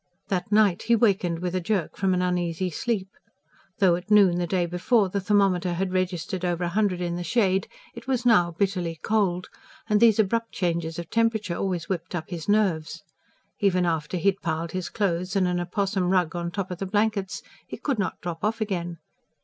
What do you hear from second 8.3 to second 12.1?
bitterly cold, and these abrupt changes of temperature always